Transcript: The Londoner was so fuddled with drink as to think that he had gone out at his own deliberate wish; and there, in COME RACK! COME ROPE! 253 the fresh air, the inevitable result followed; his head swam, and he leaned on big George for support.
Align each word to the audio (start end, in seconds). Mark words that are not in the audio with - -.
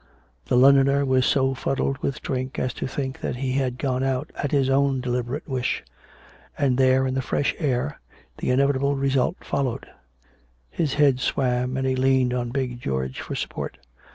The 0.47 0.57
Londoner 0.57 1.05
was 1.05 1.27
so 1.27 1.53
fuddled 1.53 1.99
with 1.99 2.23
drink 2.23 2.57
as 2.57 2.73
to 2.73 2.87
think 2.87 3.19
that 3.21 3.35
he 3.35 3.51
had 3.51 3.77
gone 3.77 4.01
out 4.03 4.31
at 4.35 4.49
his 4.51 4.67
own 4.67 4.99
deliberate 4.99 5.47
wish; 5.47 5.83
and 6.57 6.75
there, 6.79 7.05
in 7.05 7.13
COME 7.13 7.17
RACK! 7.19 7.25
COME 7.25 7.37
ROPE! 7.37 7.59
253 7.59 7.67
the 7.67 7.71
fresh 7.71 7.71
air, 7.71 7.99
the 8.39 8.49
inevitable 8.49 8.95
result 8.95 9.37
followed; 9.41 9.85
his 10.71 10.95
head 10.95 11.19
swam, 11.19 11.77
and 11.77 11.85
he 11.85 11.95
leaned 11.95 12.33
on 12.33 12.49
big 12.49 12.79
George 12.81 13.21
for 13.21 13.35
support. 13.35 13.77